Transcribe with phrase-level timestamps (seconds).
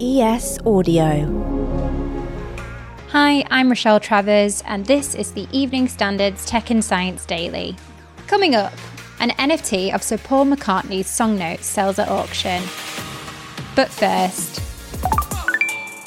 [0.00, 1.24] ES Audio.
[3.10, 7.76] Hi, I'm Rochelle Travers, and this is the Evening Standards Tech and Science Daily.
[8.26, 8.72] Coming up,
[9.20, 12.60] an NFT of Sir Paul McCartney's song notes sells at auction.
[13.76, 14.63] But first,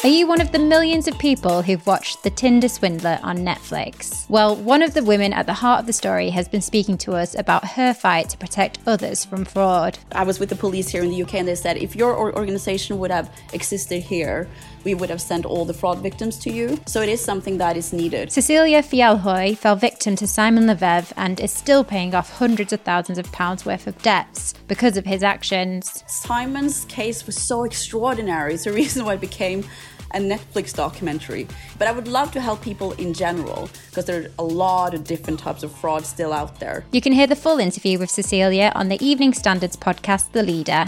[0.08, 4.26] are you one of the millions of people who've watched The Tinder Swindler on Netflix?
[4.30, 7.12] Well, one of the women at the heart of the story has been speaking to
[7.12, 10.00] us about her fight to protect others from fraud.
[10.14, 13.00] I was with the police here in the UK and they said if your organization
[13.00, 14.48] would have existed here,
[14.86, 16.80] we would have sent all the fraud victims to you.
[16.86, 18.32] So it is something that is needed.
[18.32, 23.18] Cecilia Fjellhøy fell victim to Simon Leviev and is still paying off hundreds of thousands
[23.18, 26.06] of pounds worth of debts because of his actions.
[26.08, 28.54] Simon's case was so extraordinary.
[28.54, 29.66] It's the reason why it became
[30.12, 31.48] a Netflix documentary.
[31.78, 35.04] But I would love to help people in general because there are a lot of
[35.04, 36.86] different types of fraud still out there.
[36.92, 40.86] You can hear the full interview with Cecilia on the Evening Standards podcast, The Leader.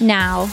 [0.00, 0.48] Now,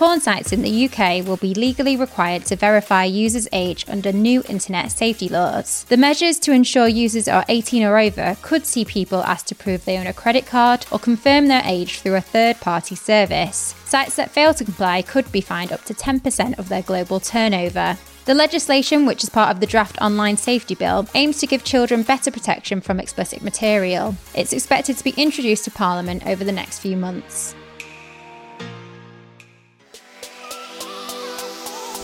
[0.00, 4.42] Porn sites in the UK will be legally required to verify users' age under new
[4.48, 5.84] internet safety laws.
[5.90, 9.84] The measures to ensure users are 18 or over could see people asked to prove
[9.84, 13.74] they own a credit card or confirm their age through a third party service.
[13.84, 17.98] Sites that fail to comply could be fined up to 10% of their global turnover.
[18.24, 22.04] The legislation, which is part of the draft online safety bill, aims to give children
[22.04, 24.16] better protection from explicit material.
[24.34, 27.54] It's expected to be introduced to Parliament over the next few months.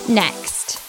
[0.09, 0.81] Next.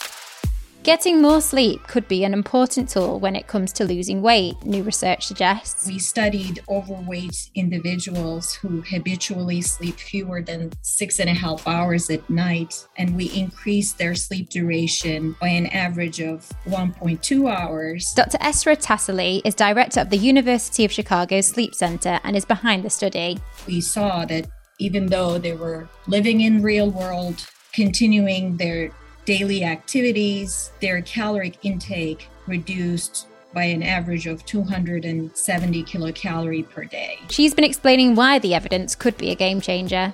[0.83, 4.83] Getting more sleep could be an important tool when it comes to losing weight, new
[4.83, 5.87] research suggests.
[5.87, 12.29] We studied overweight individuals who habitually sleep fewer than six and a half hours at
[12.29, 18.13] night, and we increased their sleep duration by an average of 1.2 hours.
[18.15, 18.37] Dr.
[18.37, 22.91] Esra Tasali is director of the University of Chicago Sleep Center and is behind the
[22.91, 23.39] study.
[23.65, 24.47] We saw that
[24.79, 28.91] even though they were living in real world, continuing their
[29.27, 37.19] daily activities, their caloric intake reduced by an average of 270 kilocalorie per day.
[37.29, 40.13] She's been explaining why the evidence could be a game changer.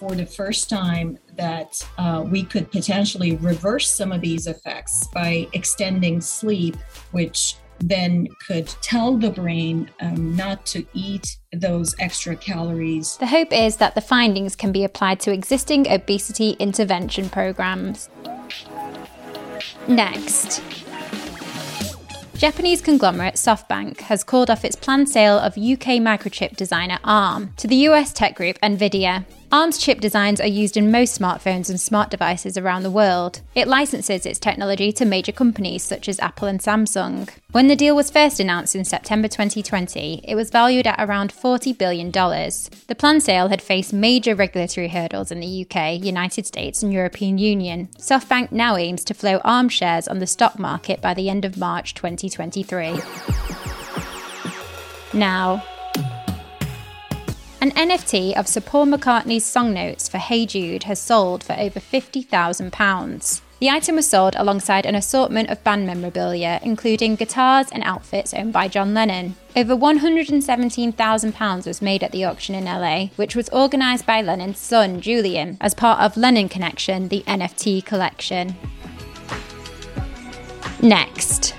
[0.00, 5.46] For the first time, that uh, we could potentially reverse some of these effects by
[5.52, 6.76] extending sleep,
[7.12, 13.16] which then could tell the brain um, not to eat those extra calories.
[13.18, 18.08] The hope is that the findings can be applied to existing obesity intervention programs.
[19.88, 20.62] Next.
[22.36, 27.68] Japanese conglomerate SoftBank has called off its planned sale of UK microchip designer ARM to
[27.68, 29.24] the US tech group Nvidia.
[29.52, 33.40] ARM's chip designs are used in most smartphones and smart devices around the world.
[33.54, 37.28] It licenses its technology to major companies such as Apple and Samsung.
[37.52, 41.76] When the deal was first announced in September 2020, it was valued at around $40
[41.78, 42.10] billion.
[42.10, 47.38] The planned sale had faced major regulatory hurdles in the UK, United States, and European
[47.38, 47.88] Union.
[47.98, 51.56] SoftBank now aims to flow ARM shares on the stock market by the end of
[51.56, 53.00] March 2023.
[55.12, 55.62] Now,
[57.64, 61.80] an NFT of Sir Paul McCartney's song notes for Hey Jude has sold for over
[61.80, 63.40] £50,000.
[63.58, 68.52] The item was sold alongside an assortment of band memorabilia, including guitars and outfits owned
[68.52, 69.36] by John Lennon.
[69.56, 75.00] Over £117,000 was made at the auction in LA, which was organised by Lennon's son,
[75.00, 78.56] Julian, as part of Lennon Connection, the NFT collection.
[80.82, 81.53] Next.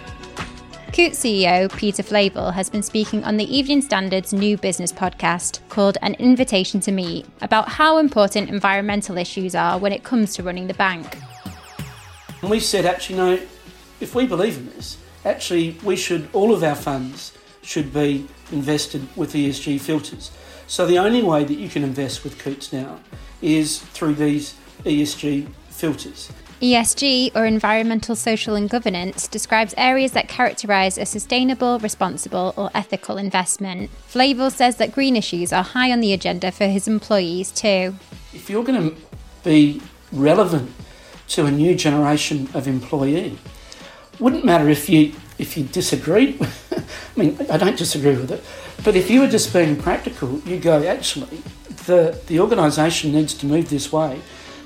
[0.95, 5.97] Coutts CEO Peter Flavel has been speaking on the Evening Standard's new business podcast called
[6.01, 10.67] An Invitation to Meet about how important environmental issues are when it comes to running
[10.67, 11.17] the bank.
[12.41, 13.33] And we said, actually, no,
[13.99, 19.05] if we believe in this, actually, we should, all of our funds should be invested
[19.17, 20.31] with ESG filters.
[20.65, 23.01] So the only way that you can invest with Coutts now
[23.41, 24.55] is through these
[24.85, 26.31] ESG filters.
[26.61, 33.17] ESG, or Environmental, Social and Governance, describes areas that characterise a sustainable, responsible, or ethical
[33.17, 33.89] investment.
[34.07, 37.95] Flavel says that green issues are high on the agenda for his employees too.
[38.33, 38.95] If you're going to
[39.43, 39.81] be
[40.13, 40.71] relevant
[41.29, 43.37] to a new generation of employee,
[44.19, 46.39] wouldn't matter if you if you disagreed.
[46.71, 46.83] I
[47.17, 48.41] mean, I don't disagree with it,
[48.85, 51.41] but if you were just being practical, you go actually
[51.85, 54.21] the the organisation needs to move this way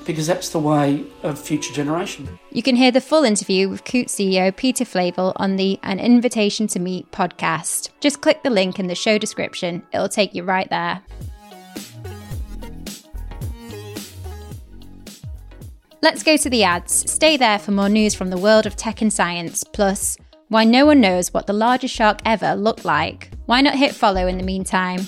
[0.09, 2.39] because that's the way of future generation.
[2.51, 6.65] You can hear the full interview with Coutts CEO Peter Flavel on the An Invitation
[6.69, 7.91] to Meet podcast.
[7.99, 11.03] Just click the link in the show description, it'll take you right there.
[16.01, 17.11] Let's go to the ads.
[17.11, 20.17] Stay there for more news from the world of tech and science, plus
[20.47, 23.29] why no one knows what the largest shark ever looked like.
[23.45, 25.07] Why not hit follow in the meantime?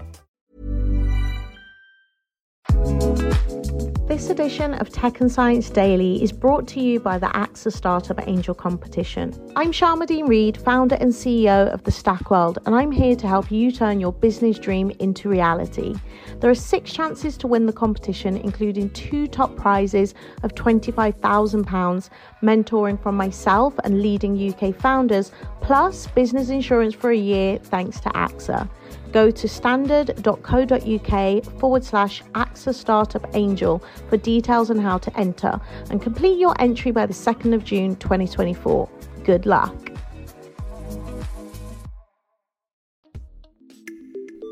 [4.11, 8.27] This edition of Tech and Science Daily is brought to you by the AXA Startup
[8.27, 9.33] Angel Competition.
[9.55, 13.49] I'm Sharmadean Reid, founder and CEO of the Stack World, and I'm here to help
[13.49, 15.95] you turn your business dream into reality.
[16.41, 20.13] There are six chances to win the competition, including two top prizes
[20.43, 22.09] of £25,000,
[22.43, 28.09] mentoring from myself and leading UK founders, plus business insurance for a year thanks to
[28.09, 28.69] AXA.
[29.11, 35.59] Go to standard.co.uk forward slash AXA Startup Angel for details on how to enter
[35.89, 38.89] and complete your entry by the 2nd of June 2024.
[39.23, 39.75] Good luck.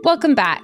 [0.03, 0.63] Welcome back.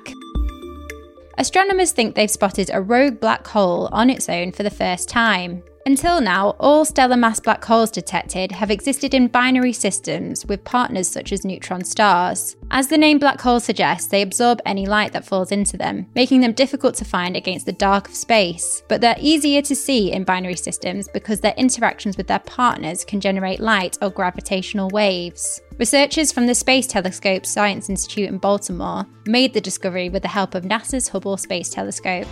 [1.37, 5.61] Astronomers think they've spotted a rogue black hole on its own for the first time.
[5.87, 11.07] Until now, all stellar mass black holes detected have existed in binary systems with partners
[11.07, 12.55] such as neutron stars.
[12.71, 16.41] As the name black hole suggests, they absorb any light that falls into them, making
[16.41, 18.81] them difficult to find against the dark of space.
[18.87, 23.21] But they're easier to see in binary systems because their interactions with their partners can
[23.21, 25.61] generate light or gravitational waves.
[25.77, 30.55] Researchers from the Space Telescope Science Institute in Baltimore made the discovery with the help
[30.55, 32.27] of NASA's Hubble Space Telescope.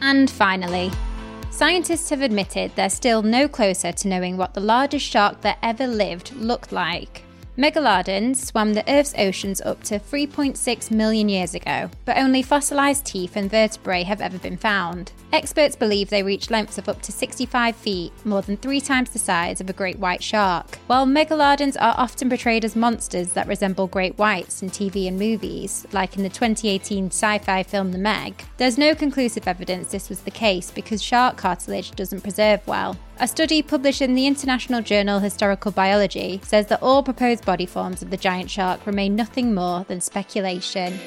[0.00, 0.92] And finally,
[1.60, 5.86] Scientists have admitted they're still no closer to knowing what the largest shark that ever
[5.86, 7.22] lived looked like.
[7.58, 13.36] Megalodon swam the Earth's oceans up to 3.6 million years ago, but only fossilized teeth
[13.36, 15.12] and vertebrae have ever been found.
[15.32, 19.18] Experts believe they reach lengths of up to 65 feet, more than three times the
[19.18, 20.76] size of a great white shark.
[20.88, 25.86] While megalodons are often portrayed as monsters that resemble great whites in TV and movies,
[25.92, 30.20] like in the 2018 sci fi film The Meg, there's no conclusive evidence this was
[30.22, 32.96] the case because shark cartilage doesn't preserve well.
[33.20, 38.02] A study published in the International Journal Historical Biology says that all proposed body forms
[38.02, 40.98] of the giant shark remain nothing more than speculation.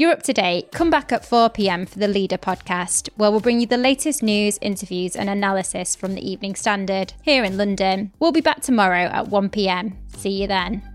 [0.00, 0.72] You're up to date.
[0.72, 4.22] Come back at 4 pm for the Leader podcast, where we'll bring you the latest
[4.22, 8.10] news, interviews, and analysis from the Evening Standard here in London.
[8.18, 9.98] We'll be back tomorrow at 1 pm.
[10.16, 10.89] See you then.